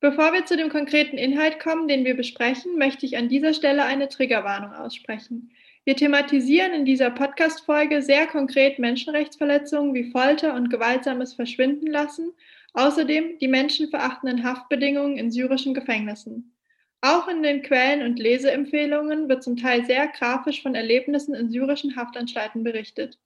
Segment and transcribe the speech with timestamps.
[0.00, 3.84] Bevor wir zu dem konkreten Inhalt kommen, den wir besprechen, möchte ich an dieser Stelle
[3.84, 5.50] eine Triggerwarnung aussprechen.
[5.84, 12.32] Wir thematisieren in dieser Podcast-Folge sehr konkret Menschenrechtsverletzungen wie Folter und gewaltsames Verschwinden lassen,
[12.74, 16.54] außerdem die menschenverachtenden Haftbedingungen in syrischen Gefängnissen.
[17.00, 21.96] Auch in den Quellen und Leseempfehlungen wird zum Teil sehr grafisch von Erlebnissen in syrischen
[21.96, 23.18] Haftanstalten berichtet.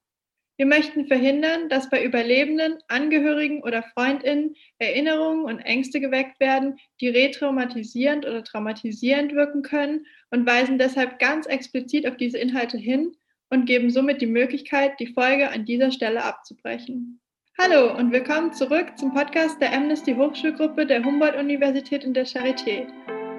[0.55, 7.09] Wir möchten verhindern, dass bei Überlebenden, Angehörigen oder Freundinnen Erinnerungen und Ängste geweckt werden, die
[7.09, 13.15] retraumatisierend oder traumatisierend wirken können und weisen deshalb ganz explizit auf diese Inhalte hin
[13.49, 17.19] und geben somit die Möglichkeit, die Folge an dieser Stelle abzubrechen.
[17.59, 22.87] Hallo und willkommen zurück zum Podcast der Amnesty Hochschulgruppe der Humboldt-Universität in der Charité.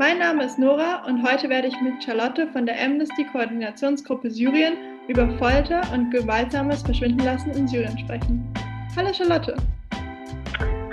[0.00, 4.93] Mein Name ist Nora und heute werde ich mit Charlotte von der Amnesty Koordinationsgruppe Syrien
[5.08, 8.52] über Folter und gewaltsames Verschwindenlassen in Syrien sprechen.
[8.96, 9.56] Hallo Charlotte.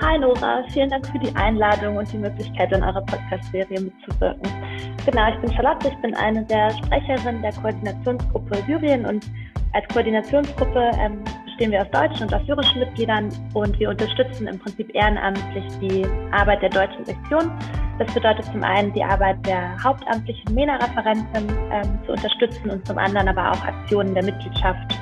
[0.02, 4.42] Hi Nora, vielen Dank für die Einladung und die Möglichkeit, in eurer Podcast-Serie mitzuwirken.
[5.06, 9.30] Genau, ich bin Charlotte, ich bin eine der Sprecherinnen der Koordinationsgruppe Syrien und
[9.74, 14.60] als Koordinationsgruppe ähm, bestehen wir aus deutschen und aus syrischen Mitgliedern und wir unterstützen im
[14.60, 17.52] Prinzip ehrenamtlich die Arbeit der deutschen Sektion
[18.02, 23.28] das bedeutet zum einen die Arbeit der hauptamtlichen MENA-Referentin ähm, zu unterstützen und zum anderen
[23.28, 24.98] aber auch Aktionen der Mitgliedschaft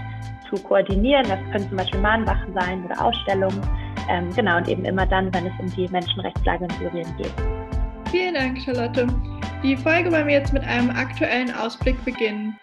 [0.50, 1.24] zu koordinieren.
[1.30, 3.62] Das können zum Beispiel Mahnwachen sein oder Ausstellungen.
[4.10, 7.32] Ähm, genau, und eben immer dann, wenn es um die Menschenrechtslage in Syrien geht.
[8.12, 9.08] Vielen Dank, Charlotte.
[9.64, 12.60] Die Folge wollen wir jetzt mit einem aktuellen Ausblick beginnen.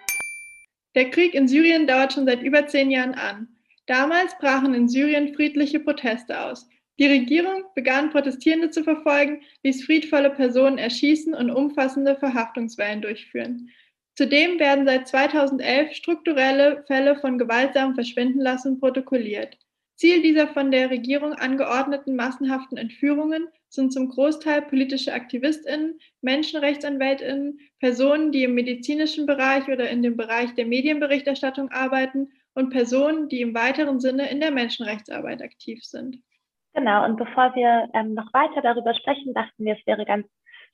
[0.94, 3.48] Der Krieg in Syrien dauert schon seit über zehn Jahren an.
[3.86, 6.68] Damals brachen in Syrien friedliche Proteste aus.
[6.98, 13.70] Die Regierung begann Protestierende zu verfolgen, ließ friedvolle Personen erschießen und umfassende Verhaftungswellen durchführen.
[14.16, 19.58] Zudem werden seit 2011 strukturelle Fälle von gewaltsamen Verschwindenlassen protokolliert.
[19.94, 28.32] Ziel dieser von der Regierung angeordneten massenhaften Entführungen sind zum Großteil politische Aktivistinnen, Menschenrechtsanwältinnen, Personen,
[28.32, 33.54] die im medizinischen Bereich oder in dem Bereich der Medienberichterstattung arbeiten und Personen, die im
[33.54, 36.16] weiteren Sinne in der Menschenrechtsarbeit aktiv sind.
[36.74, 40.26] Genau, und bevor wir ähm, noch weiter darüber sprechen, dachten wir, es wäre ganz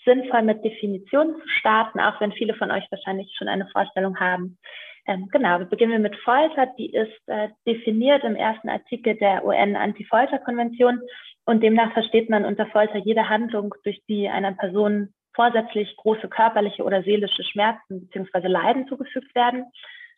[0.05, 4.59] sinnvoll, mit Definitionen zu starten, auch wenn viele von euch wahrscheinlich schon eine Vorstellung haben.
[5.07, 6.67] Ähm, genau, wir beginnen mit Folter.
[6.79, 11.01] Die ist äh, definiert im ersten Artikel der UN-Anti-Folter-Konvention
[11.45, 16.85] und demnach versteht man unter Folter jede Handlung, durch die einer Person vorsätzlich große körperliche
[16.85, 18.47] oder seelische Schmerzen bzw.
[18.47, 19.67] Leiden zugefügt werden.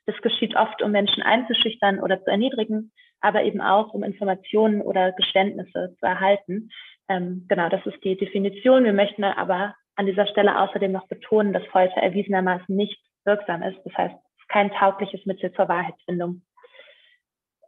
[0.07, 5.13] Das geschieht oft, um Menschen einzuschüchtern oder zu erniedrigen, aber eben auch, um Informationen oder
[5.13, 6.71] Geständnisse zu erhalten.
[7.09, 8.85] Ähm, genau, das ist die Definition.
[8.85, 13.79] Wir möchten aber an dieser Stelle außerdem noch betonen, dass Folter erwiesenermaßen nicht wirksam ist.
[13.85, 14.15] Das heißt,
[14.49, 16.43] kein taugliches Mittel zur Wahrheitsfindung.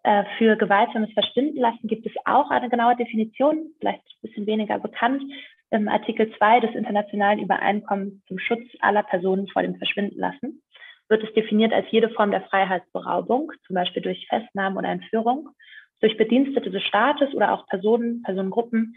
[0.02, 4.78] Äh, für gewaltsames Verschwinden lassen gibt es auch eine genaue Definition, vielleicht ein bisschen weniger
[4.78, 5.22] bekannt,
[5.70, 10.62] im Artikel 2 des Internationalen Übereinkommens zum Schutz aller Personen vor dem Verschwinden lassen
[11.08, 15.50] wird es definiert als jede Form der Freiheitsberaubung, zum Beispiel durch Festnahmen oder Entführung,
[16.00, 18.94] durch Bedienstete des Staates oder auch Personen, Personengruppen,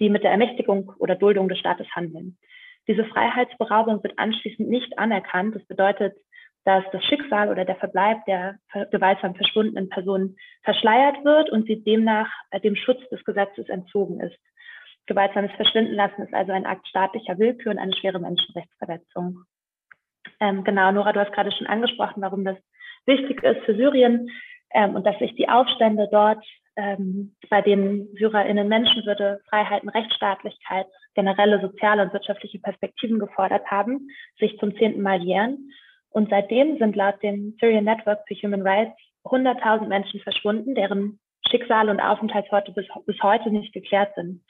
[0.00, 2.38] die mit der Ermächtigung oder Duldung des Staates handeln.
[2.88, 5.54] Diese Freiheitsberaubung wird anschließend nicht anerkannt.
[5.54, 6.16] Das bedeutet,
[6.64, 8.58] dass das Schicksal oder der Verbleib der
[8.90, 14.38] gewaltsam verschwundenen Person verschleiert wird und sie demnach äh, dem Schutz des Gesetzes entzogen ist.
[15.06, 19.44] Gewaltsames Verschwinden lassen ist also ein Akt staatlicher Willkür und eine schwere Menschenrechtsverletzung.
[20.40, 22.56] Ähm, genau, Nora, du hast gerade schon angesprochen, warum das
[23.06, 24.30] wichtig ist für Syrien
[24.72, 26.44] ähm, und dass sich die Aufstände dort,
[26.76, 34.08] ähm, bei denen SyrerInnen Menschenwürde, Freiheiten, Rechtsstaatlichkeit, generelle soziale und wirtschaftliche Perspektiven gefordert haben,
[34.38, 35.70] sich zum zehnten Mal jähren.
[36.10, 41.18] Und seitdem sind laut dem Syrian Network for Human Rights 100.000 Menschen verschwunden, deren
[41.48, 44.44] Schicksale und Aufenthaltsorte bis, bis heute nicht geklärt sind.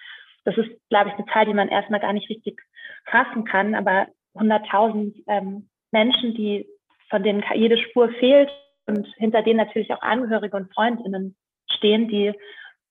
[0.45, 2.61] Das ist, glaube ich, eine Zahl, die man erstmal gar nicht richtig
[3.07, 6.67] fassen kann, aber 100.000 ähm, Menschen, die,
[7.09, 8.51] von denen jede Spur fehlt
[8.87, 11.37] und hinter denen natürlich auch Angehörige und Freundinnen
[11.71, 12.33] stehen, die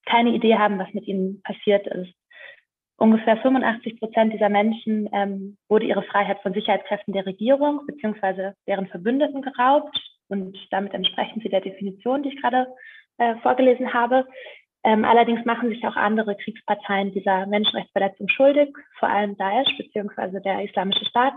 [0.05, 2.13] keine Idee haben, was mit ihnen passiert ist.
[2.97, 8.51] Ungefähr 85 Prozent dieser Menschen ähm, wurde ihre Freiheit von Sicherheitskräften der Regierung bzw.
[8.67, 9.97] deren Verbündeten geraubt
[10.29, 12.67] und damit entsprechen sie der Definition, die ich gerade
[13.17, 14.27] äh, vorgelesen habe.
[14.83, 20.41] Ähm, allerdings machen sich auch andere Kriegsparteien dieser Menschenrechtsverletzung schuldig, vor allem Daesh bzw.
[20.41, 21.33] der Islamische Staat,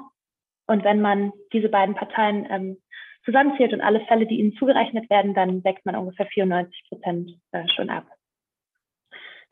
[0.67, 2.77] und wenn man diese beiden Parteien ähm,
[3.25, 7.69] zusammenzählt und alle Fälle, die ihnen zugerechnet werden, dann deckt man ungefähr 94 Prozent äh,
[7.75, 8.07] schon ab.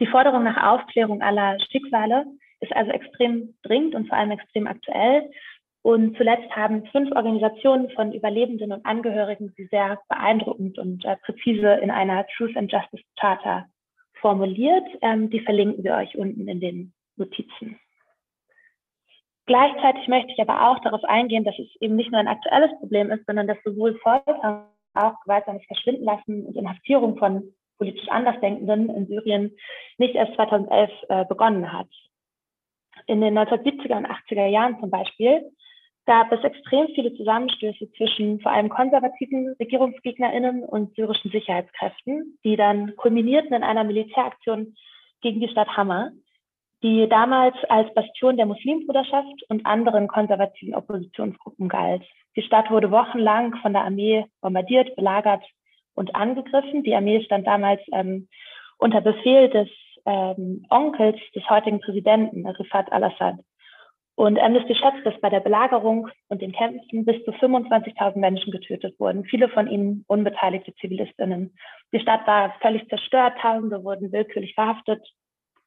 [0.00, 2.24] Die Forderung nach Aufklärung aller Schicksale
[2.60, 5.30] ist also extrem dringend und vor allem extrem aktuell.
[5.82, 11.74] Und zuletzt haben fünf Organisationen von Überlebenden und Angehörigen sie sehr beeindruckend und äh, präzise
[11.74, 13.66] in einer Truth and Justice Charter
[14.24, 14.86] formuliert.
[15.02, 17.78] Ähm, die verlinken wir euch unten in den Notizen.
[19.44, 23.10] Gleichzeitig möchte ich aber auch darauf eingehen, dass es eben nicht nur ein aktuelles Problem
[23.10, 29.06] ist, sondern dass sowohl Folter auch gewaltsames Verschwinden lassen und Inhaftierung von politisch Andersdenkenden in
[29.08, 29.54] Syrien
[29.98, 31.88] nicht erst 2011 äh, begonnen hat.
[33.06, 35.50] In den 1970er und 80er Jahren zum Beispiel
[36.06, 42.94] gab es extrem viele Zusammenstöße zwischen vor allem konservativen RegierungsgegnerInnen und syrischen Sicherheitskräften, die dann
[42.96, 44.74] kulminierten in einer Militäraktion
[45.22, 46.10] gegen die Stadt Hama,
[46.82, 52.02] die damals als Bastion der Muslimbruderschaft und anderen konservativen Oppositionsgruppen galt.
[52.36, 55.42] Die Stadt wurde wochenlang von der Armee bombardiert, belagert
[55.94, 56.82] und angegriffen.
[56.82, 58.28] Die Armee stand damals ähm,
[58.76, 59.68] unter Befehl des
[60.04, 63.36] ähm, Onkels des heutigen Präsidenten, Rifat al-Assad.
[64.16, 68.98] Und Amnesty schätzt, dass bei der Belagerung und den Kämpfen bis zu 25.000 Menschen getötet
[69.00, 71.56] wurden, viele von ihnen unbeteiligte Zivilistinnen.
[71.92, 75.04] Die Stadt war völlig zerstört, Tausende wurden willkürlich verhaftet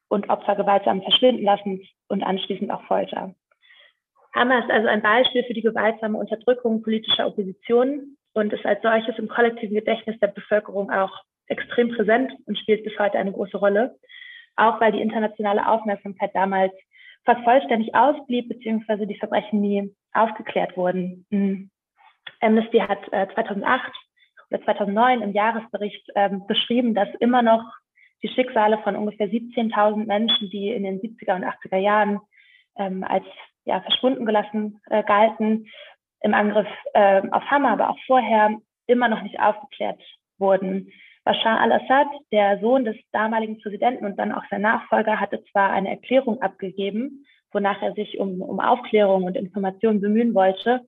[0.08, 3.34] und Opfer gewaltsam verschwinden lassen und anschließend auch Folter.
[4.34, 9.18] Hammer ist also ein Beispiel für die gewaltsame Unterdrückung politischer Opposition und ist als solches
[9.18, 11.12] im kollektiven Gedächtnis der Bevölkerung auch
[11.48, 13.96] extrem präsent und spielt bis heute eine große Rolle,
[14.56, 16.72] auch weil die internationale Aufmerksamkeit damals
[17.28, 21.26] fast vollständig ausblieb, beziehungsweise die Verbrechen nie aufgeklärt wurden.
[21.28, 21.70] Mhm.
[22.40, 23.92] Amnesty hat äh, 2008
[24.50, 27.62] oder 2009 im Jahresbericht ähm, beschrieben, dass immer noch
[28.22, 32.20] die Schicksale von ungefähr 17.000 Menschen, die in den 70er und 80er Jahren
[32.76, 33.26] ähm, als
[33.64, 35.66] ja, verschwunden gelassen äh, galten,
[36.22, 40.00] im Angriff äh, auf Hama, aber auch vorher immer noch nicht aufgeklärt
[40.38, 40.90] wurden.
[41.28, 45.90] Bashar al-Assad, der Sohn des damaligen Präsidenten und dann auch sein Nachfolger, hatte zwar eine
[45.90, 50.80] Erklärung abgegeben, wonach er sich um, um Aufklärung und Information bemühen wollte.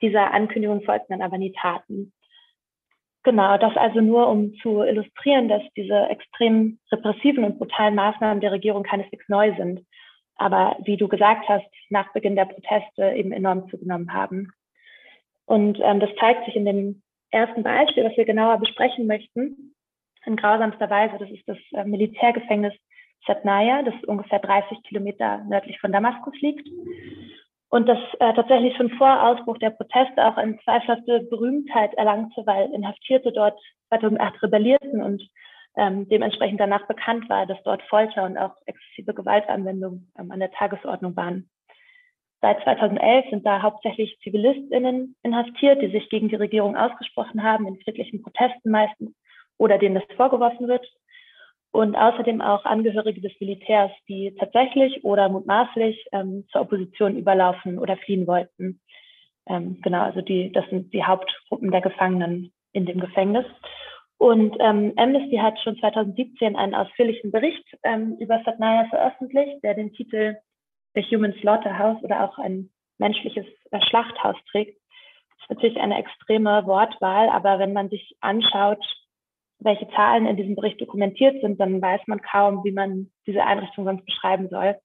[0.00, 2.14] Dieser Ankündigung folgten dann aber nie Taten.
[3.22, 8.52] Genau, das also nur, um zu illustrieren, dass diese extrem repressiven und brutalen Maßnahmen der
[8.52, 9.84] Regierung keineswegs neu sind,
[10.36, 14.52] aber wie du gesagt hast, nach Beginn der Proteste eben enorm zugenommen haben.
[15.44, 19.71] Und ähm, das zeigt sich in dem ersten Beispiel, was wir genauer besprechen möchten
[20.26, 21.16] in grausamster Weise.
[21.18, 22.74] Das ist das äh, Militärgefängnis
[23.26, 26.66] Satnaya, das ungefähr 30 Kilometer nördlich von Damaskus liegt.
[27.68, 32.70] Und das äh, tatsächlich schon vor Ausbruch der Proteste auch eine zweifelhafte Berühmtheit erlangte, weil
[32.72, 33.58] Inhaftierte dort
[33.88, 35.22] 2008 rebellierten und
[35.76, 40.50] ähm, dementsprechend danach bekannt war, dass dort Folter und auch exzessive Gewaltanwendung ähm, an der
[40.50, 41.48] Tagesordnung waren.
[42.42, 47.80] Seit 2011 sind da hauptsächlich ZivilistInnen inhaftiert, die sich gegen die Regierung ausgesprochen haben, in
[47.80, 49.14] friedlichen Protesten meistens
[49.62, 50.84] oder denen das vorgeworfen wird.
[51.70, 57.96] Und außerdem auch Angehörige des Militärs, die tatsächlich oder mutmaßlich ähm, zur Opposition überlaufen oder
[57.96, 58.80] fliehen wollten.
[59.46, 63.46] Ähm, genau, also die, das sind die Hauptgruppen der Gefangenen in dem Gefängnis.
[64.18, 69.92] Und ähm, Amnesty hat schon 2017 einen ausführlichen Bericht ähm, über Satnaya veröffentlicht, der den
[69.92, 70.36] Titel
[70.94, 74.76] The Human Slaughterhouse oder auch ein menschliches äh, Schlachthaus trägt.
[75.30, 78.84] Das ist natürlich eine extreme Wortwahl, aber wenn man sich anschaut,
[79.64, 83.84] welche Zahlen in diesem Bericht dokumentiert sind, dann weiß man kaum, wie man diese Einrichtung
[83.84, 84.76] sonst beschreiben soll.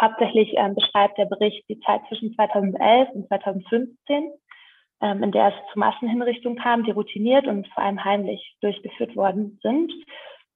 [0.00, 4.32] Hauptsächlich ähm, beschreibt der Bericht die Zeit zwischen 2011 und 2015,
[5.02, 9.58] ähm, in der es zu Massenhinrichtungen kam, die routiniert und vor allem heimlich durchgeführt worden
[9.62, 9.92] sind.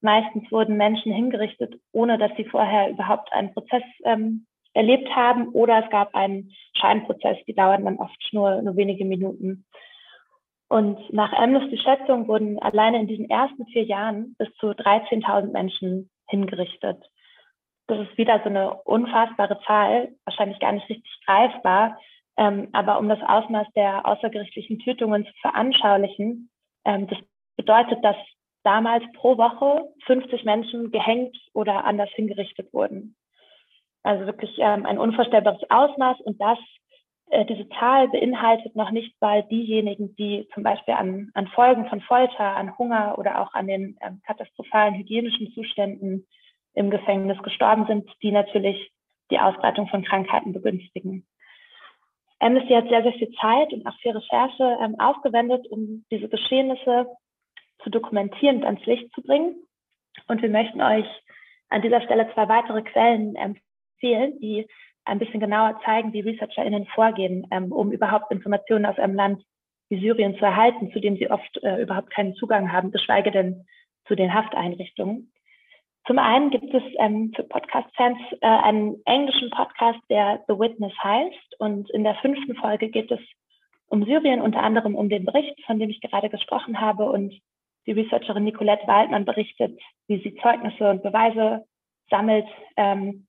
[0.01, 5.85] Meistens wurden Menschen hingerichtet, ohne dass sie vorher überhaupt einen Prozess ähm, erlebt haben oder
[5.85, 9.67] es gab einen Scheinprozess, die dauern dann oft nur, nur wenige Minuten.
[10.69, 16.11] Und nach Amnesty Schätzung wurden alleine in diesen ersten vier Jahren bis zu 13.000 Menschen
[16.29, 17.03] hingerichtet.
[17.87, 21.99] Das ist wieder so eine unfassbare Zahl, wahrscheinlich gar nicht richtig greifbar.
[22.37, 26.51] Ähm, aber um das Ausmaß der außergerichtlichen Tötungen zu veranschaulichen,
[26.85, 27.19] ähm, das
[27.57, 28.17] bedeutet, dass
[28.63, 33.17] damals pro Woche 50 Menschen gehängt oder anders hingerichtet wurden.
[34.03, 36.59] Also wirklich ähm, ein unvorstellbares Ausmaß und das
[37.31, 42.01] äh, diese Zahl beinhaltet noch nicht mal diejenigen, die zum Beispiel an, an Folgen von
[42.01, 46.27] Folter, an Hunger oder auch an den ähm, katastrophalen hygienischen Zuständen
[46.75, 48.91] im Gefängnis gestorben sind, die natürlich
[49.31, 51.27] die Ausbreitung von Krankheiten begünstigen.
[52.41, 57.07] Amnesty hat sehr, sehr viel Zeit und auch viel Recherche ähm, aufgewendet, um diese Geschehnisse
[57.83, 59.57] zu dokumentieren und ans Licht zu bringen.
[60.29, 61.07] Und wir möchten euch
[61.69, 64.67] an dieser Stelle zwei weitere Quellen empfehlen, die
[65.09, 69.43] ein bisschen genauer zeigen, wie ResearcherInnen vorgehen, ähm, um überhaupt Informationen aus einem Land
[69.89, 73.67] wie Syrien zu erhalten, zu dem sie oft äh, überhaupt keinen Zugang haben, geschweige denn
[74.07, 75.33] zu den Hafteinrichtungen.
[76.07, 81.59] Zum einen gibt es ähm, für Podcast-Fans äh, einen englischen Podcast, der The Witness heißt.
[81.59, 83.21] Und in der fünften Folge geht es
[83.89, 87.11] um Syrien, unter anderem um den Bericht, von dem ich gerade gesprochen habe.
[87.11, 87.39] Und
[87.87, 91.65] die Researcherin Nicolette Waldmann berichtet, wie sie Zeugnisse und Beweise
[92.11, 92.47] sammelt,
[92.77, 93.28] ähm,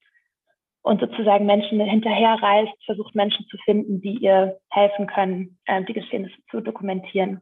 [0.82, 6.38] und sozusagen Menschen hinterherreist, versucht Menschen zu finden, die ihr helfen können, äh, die Geschehnisse
[6.50, 7.42] zu dokumentieren.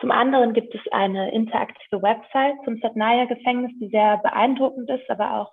[0.00, 5.52] Zum anderen gibt es eine interaktive Website zum Satnaya-Gefängnis, die sehr beeindruckend ist, aber auch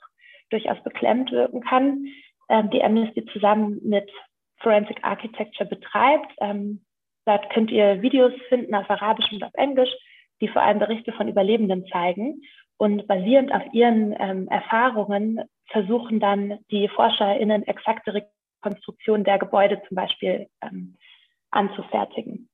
[0.50, 2.06] durchaus beklemmt wirken kann,
[2.50, 4.10] ähm, die Amnesty zusammen mit
[4.58, 6.34] Forensic Architecture betreibt.
[6.42, 6.82] Ähm,
[7.26, 9.92] dort könnt ihr Videos finden auf Arabisch und auf Englisch,
[10.42, 12.42] die vor allem Berichte von Überlebenden zeigen.
[12.78, 19.96] Und basierend auf ihren ähm, Erfahrungen versuchen dann die ForscherInnen exakte Rekonstruktionen der Gebäude zum
[19.96, 20.98] Beispiel ähm,
[21.52, 22.50] anzufertigen.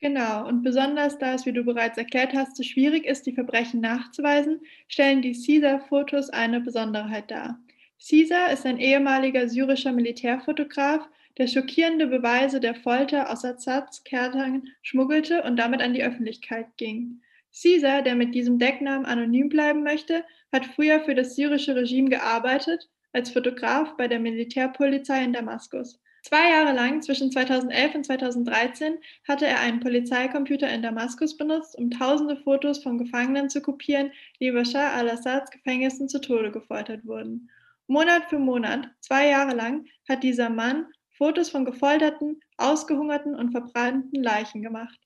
[0.00, 3.80] Genau, und besonders da es, wie du bereits erklärt hast, so schwierig ist, die Verbrechen
[3.80, 7.58] nachzuweisen, stellen die Caesar-Fotos eine Besonderheit dar.
[7.98, 11.08] Caesar ist ein ehemaliger syrischer Militärfotograf,
[11.38, 17.22] der schockierende Beweise der Folter aus Assads Kärtern schmuggelte und damit an die Öffentlichkeit ging.
[17.60, 22.88] Caesar, der mit diesem Decknamen anonym bleiben möchte, hat früher für das syrische Regime gearbeitet,
[23.12, 25.98] als Fotograf bei der Militärpolizei in Damaskus.
[26.22, 31.90] Zwei Jahre lang, zwischen 2011 und 2013, hatte er einen Polizeicomputer in Damaskus benutzt, um
[31.90, 34.10] tausende Fotos von Gefangenen zu kopieren,
[34.40, 37.48] die Bashar al-Assads Gefängnissen zu Tode gefoltert wurden.
[37.86, 40.86] Monat für Monat, zwei Jahre lang, hat dieser Mann
[41.16, 44.98] Fotos von gefolterten, ausgehungerten und verbrannten Leichen gemacht.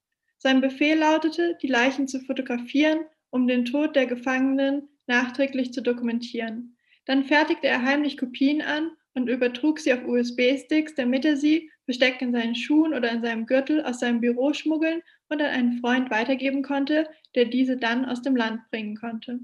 [0.43, 6.79] Sein Befehl lautete, die Leichen zu fotografieren, um den Tod der Gefangenen nachträglich zu dokumentieren.
[7.05, 12.23] Dann fertigte er heimlich Kopien an und übertrug sie auf USB-Sticks, damit er sie, versteckt
[12.23, 16.11] in seinen Schuhen oder in seinem Gürtel, aus seinem Büro schmuggeln und an einen Freund
[16.11, 19.41] weitergeben konnte, der diese dann aus dem Land bringen konnte.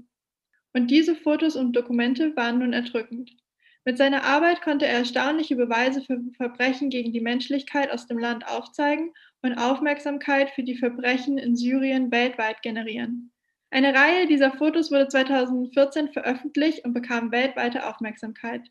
[0.73, 3.37] Und diese Fotos und Dokumente waren nun erdrückend.
[3.85, 8.47] Mit seiner Arbeit konnte er erstaunliche Beweise für Verbrechen gegen die Menschlichkeit aus dem Land
[8.47, 13.31] aufzeigen und Aufmerksamkeit für die Verbrechen in Syrien weltweit generieren.
[13.69, 18.61] Eine Reihe dieser Fotos wurde 2014 veröffentlicht und bekam weltweite Aufmerksamkeit.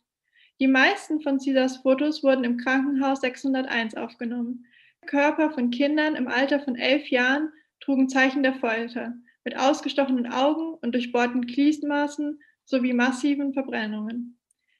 [0.58, 4.66] Die meisten von Caesars Fotos wurden im Krankenhaus 601 aufgenommen.
[5.06, 10.74] Körper von Kindern im Alter von elf Jahren trugen Zeichen der Folter, mit ausgestochenen Augen
[10.80, 14.38] und durchbohrten Gliedmaßen sowie massiven Verbrennungen.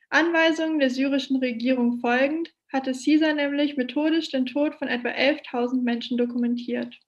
[0.09, 6.19] Anweisungen der syrischen Regierung folgend hatte Caesar nämlich methodisch den Tod von etwa 11.000 Menschen
[6.19, 6.99] dokumentiert.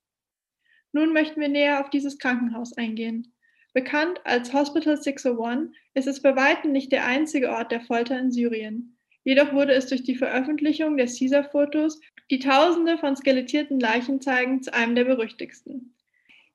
[0.93, 3.35] Nun möchten wir näher auf dieses Krankenhaus eingehen.
[3.75, 8.33] Bekannt als Hospital 601 ist es bei weitem nicht der einzige Ort der Folter in
[8.33, 8.97] Syrien.
[9.25, 12.01] Jedoch wurde es durch die Veröffentlichung der Caesar-Fotos,
[12.31, 15.95] die Tausende von skelettierten Leichen zeigen, zu einem der berüchtigsten.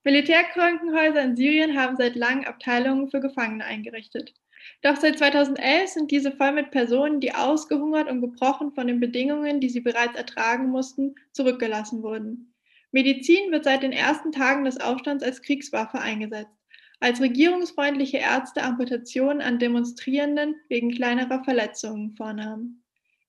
[0.04, 4.34] Militärkrankenhäuser in Syrien haben seit langem Abteilungen für Gefangene eingerichtet.
[4.82, 9.60] Doch seit 2011 sind diese voll mit Personen, die ausgehungert und gebrochen von den Bedingungen,
[9.60, 12.54] die sie bereits ertragen mussten, zurückgelassen wurden.
[12.92, 16.52] Medizin wird seit den ersten Tagen des Aufstands als Kriegswaffe eingesetzt
[17.04, 22.82] als regierungsfreundliche Ärzte Amputationen an Demonstrierenden wegen kleinerer Verletzungen vornahmen.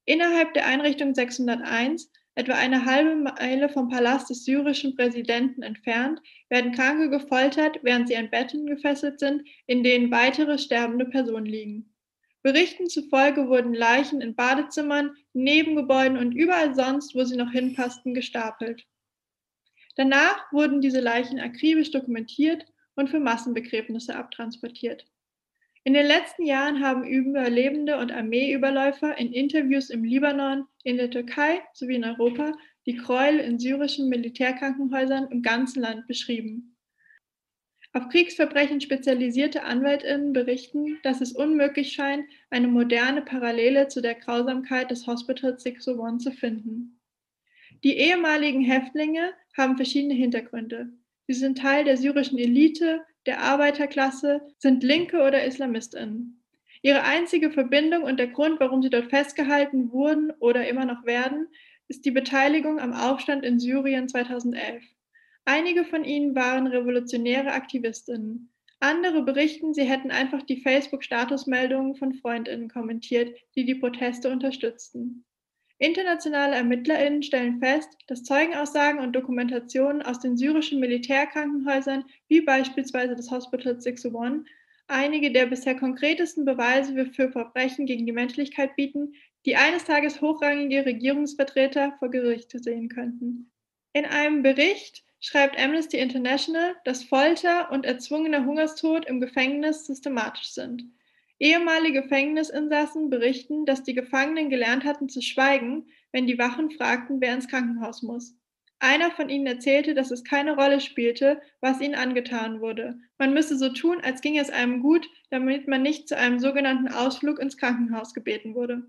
[0.05, 6.73] Innerhalb der Einrichtung 601, etwa eine halbe Meile vom Palast des syrischen Präsidenten entfernt, werden
[6.73, 11.95] Kranke gefoltert, während sie an Betten gefesselt sind, in denen weitere sterbende Personen liegen.
[12.43, 18.87] Berichten zufolge wurden Leichen in Badezimmern, Nebengebäuden und überall sonst, wo sie noch hinpassten, gestapelt.
[19.97, 25.07] Danach wurden diese Leichen akribisch dokumentiert und für Massenbegräbnisse abtransportiert.
[25.87, 31.61] In den letzten Jahren haben Überlebende und Armeeüberläufer in Interviews im Libanon, in der Türkei
[31.75, 32.53] sowie in Europa
[32.87, 36.75] die Gräuel in syrischen Militärkrankenhäusern im ganzen Land beschrieben.
[37.93, 44.91] Auf Kriegsverbrechen spezialisierte Anwältinnen berichten, dass es unmöglich scheint, eine moderne Parallele zu der Grausamkeit
[44.91, 46.99] des Hospital 601 zu finden.
[47.85, 50.89] Die ehemaligen Häftlinge haben verschiedene Hintergründe.
[51.27, 56.43] Sie sind Teil der syrischen Elite, der Arbeiterklasse, sind Linke oder Islamistinnen.
[56.83, 61.49] Ihre einzige Verbindung und der Grund, warum sie dort festgehalten wurden oder immer noch werden,
[61.89, 64.85] ist die Beteiligung am Aufstand in Syrien 2011.
[65.47, 68.51] Einige von ihnen waren revolutionäre Aktivistinnen.
[68.81, 75.25] Andere berichten, sie hätten einfach die Facebook-Statusmeldungen von Freundinnen kommentiert, die die Proteste unterstützten.
[75.79, 83.31] Internationale ErmittlerInnen stellen fest, dass Zeugenaussagen und Dokumentationen aus den syrischen Militärkrankenhäusern, wie beispielsweise das
[83.31, 84.47] Hospital 601,
[84.87, 89.15] einige der bisher konkretesten Beweise für Verbrechen gegen die Menschlichkeit bieten,
[89.47, 93.51] die eines Tages hochrangige Regierungsvertreter vor Gericht sehen könnten.
[93.93, 100.85] In einem Bericht schreibt Amnesty International, dass Folter und erzwungener Hungerstod im Gefängnis systematisch sind.
[101.45, 107.35] Ehemalige Gefängnisinsassen berichten, dass die Gefangenen gelernt hatten zu schweigen, wenn die Wachen fragten, wer
[107.35, 108.35] ins Krankenhaus muss.
[108.79, 112.97] Einer von ihnen erzählte, dass es keine Rolle spielte, was ihnen angetan wurde.
[113.19, 116.89] Man müsse so tun, als ginge es einem gut, damit man nicht zu einem sogenannten
[116.89, 118.83] Ausflug ins Krankenhaus gebeten wurde.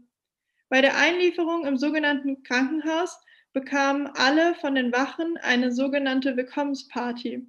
[0.69, 3.19] Bei der Einlieferung im sogenannten Krankenhaus
[3.51, 7.45] bekamen alle von den Wachen eine sogenannte Willkommensparty.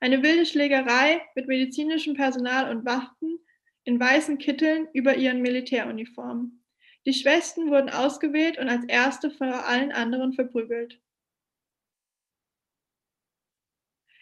[0.00, 3.40] Eine wilde Schlägerei mit medizinischem Personal und Wachten
[3.88, 6.62] in weißen Kitteln über ihren Militäruniformen.
[7.06, 11.00] Die Schwestern wurden ausgewählt und als erste vor allen anderen verprügelt.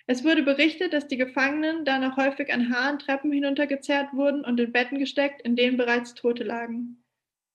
[0.07, 4.71] Es wurde berichtet, dass die Gefangenen danach häufig an Haaren Treppen hinuntergezerrt wurden und in
[4.71, 7.03] Betten gesteckt, in denen bereits Tote lagen.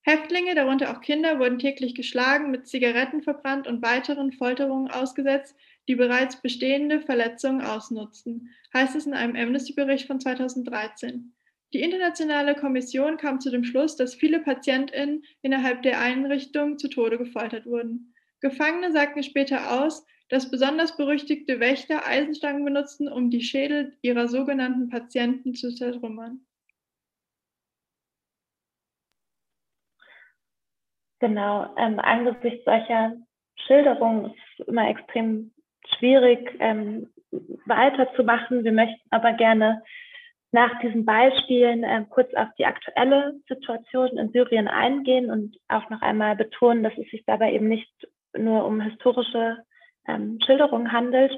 [0.02, 5.56] Häftlinge, darunter auch Kinder, wurden täglich geschlagen, mit Zigaretten verbrannt und weiteren Folterungen ausgesetzt,
[5.88, 11.34] die bereits bestehende Verletzungen ausnutzten, heißt es in einem Amnesty-Bericht von 2013.
[11.74, 17.18] Die Internationale Kommission kam zu dem Schluss, dass viele PatientInnen innerhalb der Einrichtung zu Tode
[17.18, 18.14] gefoltert wurden.
[18.42, 24.90] Gefangene sagten später aus, dass besonders berüchtigte Wächter Eisenstangen benutzten, um die Schädel ihrer sogenannten
[24.90, 26.46] Patienten zu zertrümmern.
[31.20, 33.16] Genau, ähm, angesichts solcher
[33.68, 35.52] Schilderungen ist es immer extrem
[35.98, 37.10] schwierig ähm,
[37.66, 38.64] weiterzumachen.
[38.64, 39.84] Wir möchten aber gerne
[40.52, 46.02] nach diesen Beispielen äh, kurz auf die aktuelle Situation in Syrien eingehen und auch noch
[46.02, 47.90] einmal betonen, dass es sich dabei eben nicht
[48.38, 49.58] nur um historische
[50.08, 51.32] ähm, Schilderung handelt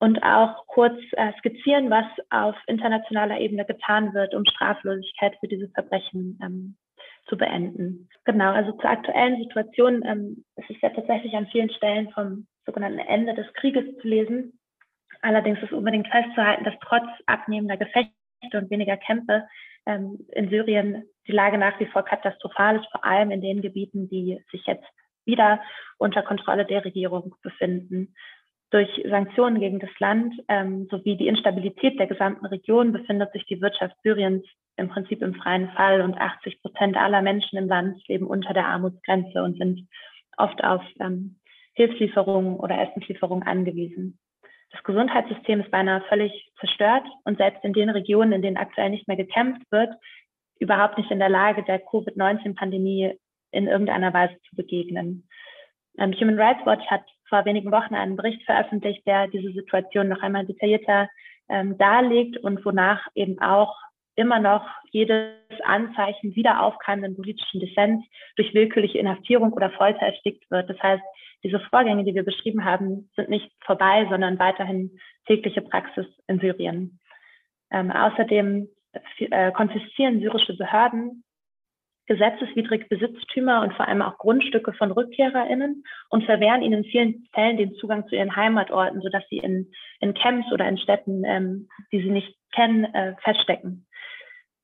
[0.00, 5.68] und auch kurz äh, skizzieren, was auf internationaler Ebene getan wird, um Straflosigkeit für diese
[5.68, 6.76] Verbrechen ähm,
[7.28, 8.08] zu beenden.
[8.24, 12.98] Genau, also zur aktuellen Situation ähm, es ist ja tatsächlich an vielen Stellen vom sogenannten
[12.98, 14.58] Ende des Krieges zu lesen.
[15.22, 18.12] Allerdings ist unbedingt festzuhalten, dass trotz abnehmender Gefechte
[18.52, 19.46] und weniger Kämpfe
[19.86, 24.08] ähm, in Syrien die Lage nach wie vor katastrophal ist, vor allem in den Gebieten,
[24.08, 24.86] die sich jetzt
[25.24, 25.60] wieder
[25.98, 28.14] unter Kontrolle der Regierung befinden.
[28.70, 33.60] Durch Sanktionen gegen das Land ähm, sowie die Instabilität der gesamten Region befindet sich die
[33.60, 34.44] Wirtschaft Syriens
[34.76, 38.66] im Prinzip im freien Fall und 80 Prozent aller Menschen im Land leben unter der
[38.66, 39.88] Armutsgrenze und sind
[40.36, 41.40] oft auf ähm,
[41.74, 44.18] Hilfslieferungen oder Essenslieferungen angewiesen.
[44.80, 49.06] Das Gesundheitssystem ist beinahe völlig zerstört und selbst in den Regionen, in denen aktuell nicht
[49.08, 49.92] mehr gekämpft wird,
[50.58, 53.14] überhaupt nicht in der Lage, der Covid-19-Pandemie
[53.50, 55.28] in irgendeiner Weise zu begegnen.
[55.98, 60.22] Ähm, Human Rights Watch hat vor wenigen Wochen einen Bericht veröffentlicht, der diese Situation noch
[60.22, 61.10] einmal detaillierter
[61.50, 63.76] ähm, darlegt und wonach eben auch
[64.20, 65.32] immer noch jedes
[65.64, 68.04] Anzeichen wieder aufkeimenden politischen Dissens
[68.36, 70.68] durch willkürliche Inhaftierung oder Folter erstickt wird.
[70.68, 71.02] Das heißt,
[71.42, 77.00] diese Vorgänge, die wir beschrieben haben, sind nicht vorbei, sondern weiterhin tägliche Praxis in Syrien.
[77.70, 78.68] Ähm, außerdem
[79.18, 81.24] äh, konfiszieren syrische Behörden
[82.10, 87.56] gesetzeswidrig Besitztümer und vor allem auch Grundstücke von RückkehrerInnen und verwehren ihnen in vielen Fällen
[87.56, 92.02] den Zugang zu ihren Heimatorten, sodass sie in, in Camps oder in Städten, ähm, die
[92.02, 93.86] sie nicht kennen, äh, feststecken.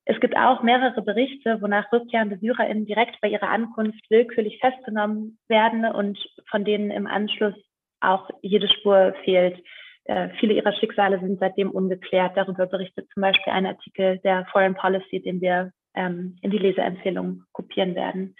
[0.09, 5.83] Es gibt auch mehrere Berichte, wonach rückkehrende SyrerInnen direkt bei ihrer Ankunft willkürlich festgenommen werden
[5.83, 6.17] und
[6.49, 7.55] von denen im Anschluss
[7.99, 9.61] auch jede Spur fehlt.
[10.05, 12.37] Äh, viele ihrer Schicksale sind seitdem ungeklärt.
[12.37, 17.43] Darüber berichtet zum Beispiel ein Artikel der Foreign Policy, den wir ähm, in die Leseempfehlung
[17.51, 18.33] kopieren werden.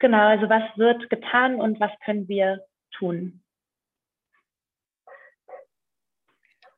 [0.00, 2.60] Genau, also was wird getan und was können wir
[2.92, 3.42] tun?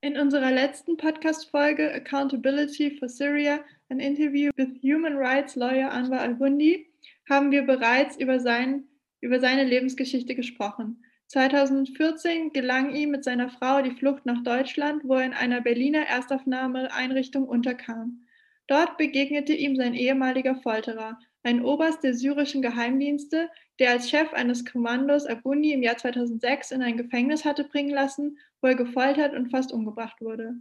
[0.00, 3.58] In unserer letzten Podcast-Folge Accountability for Syria,
[3.90, 6.86] ein Interview with Human Rights Lawyer Anwar Al-Bundi,
[7.28, 8.84] haben wir bereits über, sein,
[9.20, 11.02] über seine Lebensgeschichte gesprochen.
[11.26, 16.06] 2014 gelang ihm mit seiner Frau die Flucht nach Deutschland, wo er in einer Berliner
[16.06, 18.22] Erstaufnahmeeinrichtung unterkam.
[18.68, 23.48] Dort begegnete ihm sein ehemaliger Folterer, ein Oberst der syrischen Geheimdienste,
[23.80, 28.38] der als Chef eines Kommandos Abuni im Jahr 2006 in ein Gefängnis hatte bringen lassen,
[28.60, 30.54] wo er gefoltert und fast umgebracht wurde.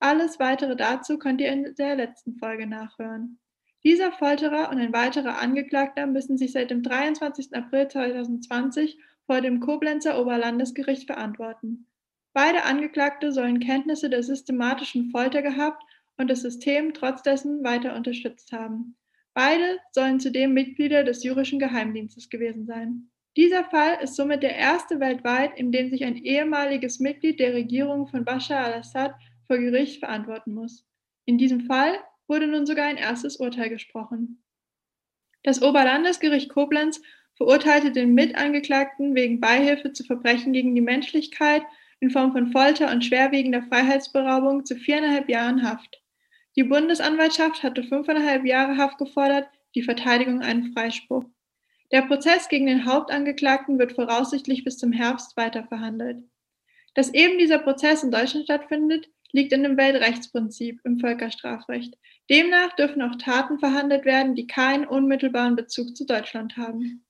[0.00, 3.38] Alles weitere dazu könnt ihr in der letzten Folge nachhören.
[3.84, 7.54] Dieser Folterer und ein weiterer Angeklagter müssen sich seit dem 23.
[7.54, 11.86] April 2020 vor dem Koblenzer Oberlandesgericht verantworten.
[12.32, 15.82] Beide Angeklagte sollen Kenntnisse der systematischen Folter gehabt
[16.16, 18.96] und das System trotz dessen weiter unterstützt haben.
[19.34, 23.10] Beide sollen zudem Mitglieder des syrischen Geheimdienstes gewesen sein.
[23.36, 28.08] Dieser Fall ist somit der erste weltweit, in dem sich ein ehemaliges Mitglied der Regierung
[28.08, 29.14] von Bashar al-Assad
[29.48, 30.86] vor Gericht verantworten muss.
[31.24, 34.44] In diesem Fall wurde nun sogar ein erstes Urteil gesprochen.
[35.42, 37.00] Das Oberlandesgericht Koblenz
[37.34, 41.62] verurteilte den Mitangeklagten wegen Beihilfe zu Verbrechen gegen die Menschlichkeit
[42.00, 46.02] in Form von Folter und schwerwiegender Freiheitsberaubung zu viereinhalb Jahren Haft.
[46.56, 51.24] Die Bundesanwaltschaft hatte fünfeinhalb Jahre Haft gefordert, die Verteidigung einen Freispruch.
[51.92, 56.22] Der Prozess gegen den Hauptangeklagten wird voraussichtlich bis zum Herbst weiter verhandelt.
[56.94, 61.94] Dass eben dieser Prozess in Deutschland stattfindet, liegt in dem Weltrechtsprinzip im Völkerstrafrecht.
[62.30, 67.04] Demnach dürfen auch Taten verhandelt werden, die keinen unmittelbaren Bezug zu Deutschland haben.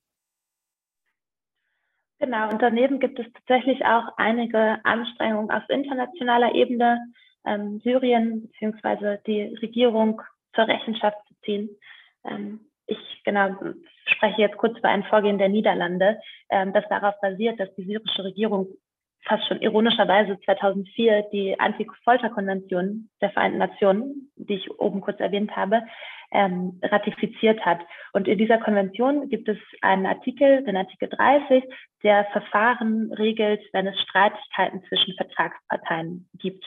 [2.20, 6.98] Genau, und daneben gibt es tatsächlich auch einige Anstrengungen auf internationaler Ebene,
[7.46, 9.18] ähm, Syrien bzw.
[9.26, 10.20] die Regierung
[10.54, 11.70] zur Rechenschaft zu ziehen.
[12.24, 13.54] Ähm, ich genau
[14.06, 18.24] spreche jetzt kurz über ein Vorgehen der Niederlande, ähm, das darauf basiert, dass die syrische
[18.24, 18.68] Regierung
[19.28, 25.82] fast schon ironischerweise 2004 die Anti-Folter-Konvention der Vereinten Nationen, die ich oben kurz erwähnt habe,
[26.32, 27.80] ähm, ratifiziert hat.
[28.12, 31.64] Und in dieser Konvention gibt es einen Artikel, den Artikel 30,
[32.02, 36.64] der Verfahren regelt, wenn es Streitigkeiten zwischen Vertragsparteien gibt.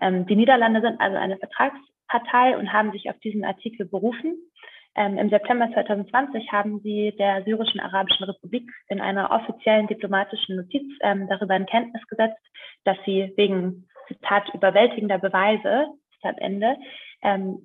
[0.00, 4.36] Ähm, die Niederlande sind also eine Vertragspartei und haben sich auf diesen Artikel berufen.
[4.94, 10.86] Ähm, Im September 2020 haben sie der syrischen Arabischen Republik in einer offiziellen diplomatischen Notiz
[11.00, 12.42] ähm, darüber in Kenntnis gesetzt,
[12.84, 16.76] dass sie wegen, Zitat, überwältigender Beweise, Zitat Ende,
[17.22, 17.58] ähm,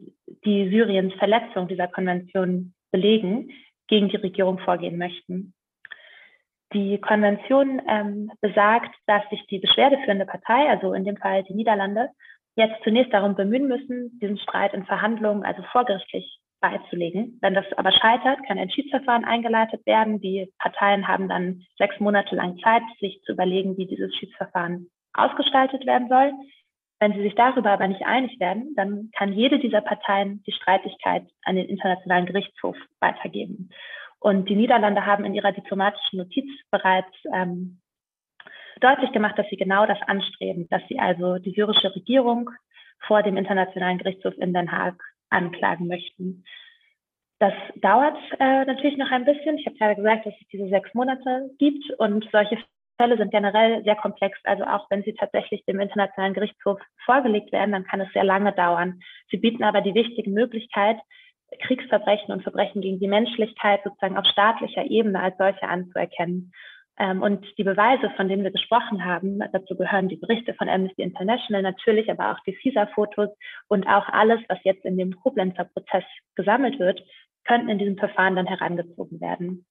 [0.46, 3.52] die Syriens Verletzung dieser Konvention belegen,
[3.88, 5.54] gegen die Regierung vorgehen möchten.
[6.74, 12.10] Die Konvention ähm, besagt, dass sich die beschwerdeführende Partei, also in dem Fall die Niederlande,
[12.56, 17.38] jetzt zunächst darum bemühen müssen, diesen Streit in Verhandlungen, also vorgerichtlich beizulegen.
[17.41, 20.20] Wenn das aber scheitert, kann ein Schiedsverfahren eingeleitet werden.
[20.22, 25.86] Die Parteien haben dann sechs Monate lang Zeit, sich zu überlegen, wie dieses Schiedsverfahren ausgestaltet
[25.86, 26.32] werden soll.
[27.00, 31.28] Wenn sie sich darüber aber nicht einig werden, dann kann jede dieser Parteien die Streitigkeit
[31.43, 33.70] an den Internationalen Gerichtshof weitergeben.
[34.20, 37.80] Und die Niederlande haben in ihrer diplomatischen Notiz bereits ähm,
[38.82, 42.50] deutlich gemacht, dass sie genau das anstreben, dass sie also die syrische Regierung
[43.06, 44.96] vor dem Internationalen Gerichtshof in Den Haag
[45.30, 46.44] anklagen möchten.
[47.40, 49.58] Das dauert äh, natürlich noch ein bisschen.
[49.58, 52.58] Ich habe gerade gesagt, dass es diese sechs Monate gibt und solche
[53.00, 54.40] Fälle sind generell sehr komplex.
[54.44, 58.54] Also auch wenn sie tatsächlich dem Internationalen Gerichtshof vorgelegt werden, dann kann es sehr lange
[58.54, 59.02] dauern.
[59.30, 60.98] Sie bieten aber die wichtige Möglichkeit,
[61.62, 66.52] Kriegsverbrechen und Verbrechen gegen die Menschlichkeit sozusagen auf staatlicher Ebene als solche anzuerkennen.
[67.00, 71.04] Ähm, und die Beweise, von denen wir gesprochen haben, dazu gehören die Berichte von Amnesty
[71.04, 73.30] International natürlich, aber auch die CISA-Fotos
[73.68, 76.04] und auch alles, was jetzt in dem Koblenzer Prozess
[76.36, 77.02] gesammelt wird,
[77.46, 79.66] könnten in diesem Verfahren dann herangezogen werden.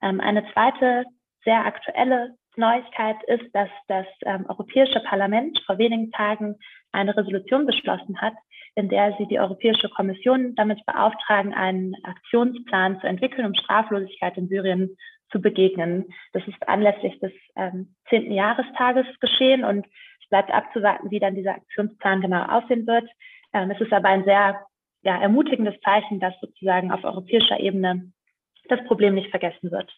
[0.00, 1.04] Ähm, eine zweite
[1.44, 6.56] sehr aktuelle Neuigkeit ist, dass das ähm, Europäische Parlament vor wenigen Tagen
[6.92, 8.34] eine Resolution beschlossen hat,
[8.74, 14.48] in der sie die Europäische Kommission damit beauftragen, einen Aktionsplan zu entwickeln, um Straflosigkeit in
[14.48, 14.96] Syrien
[15.32, 16.12] zu begegnen.
[16.32, 18.30] Das ist anlässlich des ähm, 10.
[18.30, 19.86] Jahrestages geschehen und
[20.22, 23.08] es bleibt abzuwarten, wie dann dieser Aktionsplan genau aussehen wird.
[23.52, 24.64] Ähm, es ist aber ein sehr
[25.02, 28.12] ja, ermutigendes Zeichen, dass sozusagen auf europäischer Ebene
[28.68, 29.92] das Problem nicht vergessen wird.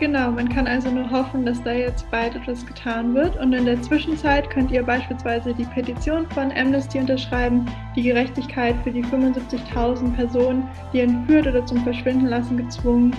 [0.00, 3.36] Genau, man kann also nur hoffen, dass da jetzt bald etwas getan wird.
[3.36, 8.90] Und in der Zwischenzeit könnt ihr beispielsweise die Petition von Amnesty unterschreiben, die Gerechtigkeit für
[8.90, 13.14] die 75.000 Personen, die entführt oder zum Verschwindenlassen gezwungen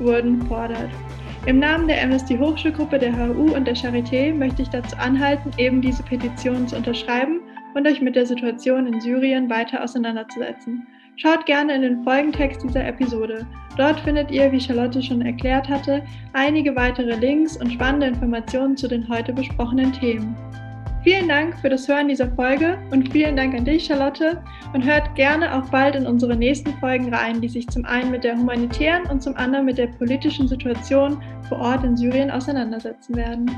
[0.00, 0.90] wurden, fordert.
[1.46, 5.80] Im Namen der Amnesty Hochschulgruppe der HU und der Charité möchte ich dazu anhalten, eben
[5.80, 7.40] diese Petition zu unterschreiben
[7.74, 10.88] und euch mit der Situation in Syrien weiter auseinanderzusetzen.
[11.18, 13.46] Schaut gerne in den Folgentext dieser Episode.
[13.78, 16.02] Dort findet ihr, wie Charlotte schon erklärt hatte,
[16.34, 20.36] einige weitere Links und spannende Informationen zu den heute besprochenen Themen.
[21.04, 24.42] Vielen Dank für das Hören dieser Folge und vielen Dank an dich, Charlotte.
[24.74, 28.24] Und hört gerne auch bald in unsere nächsten Folgen rein, die sich zum einen mit
[28.24, 33.50] der humanitären und zum anderen mit der politischen Situation vor Ort in Syrien auseinandersetzen werden.